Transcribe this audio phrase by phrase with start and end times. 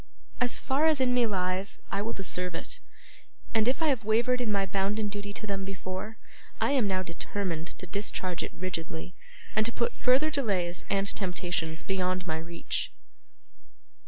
[0.39, 2.79] As far as in me lies, I will deserve it,
[3.53, 6.17] and if I have wavered in my bounden duty to them before,
[6.59, 9.13] I am now determined to discharge it rigidly,
[9.55, 12.91] and to put further delays and temptations beyond my reach.